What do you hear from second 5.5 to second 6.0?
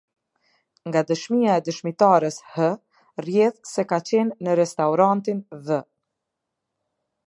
V.